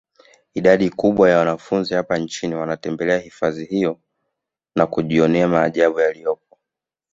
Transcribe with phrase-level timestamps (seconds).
[0.53, 3.95] Idadi kubwa ya wanafunzi hapa nchini wanatembelea hifadhi hii
[4.75, 6.57] na kujionea maajabu yaliyopo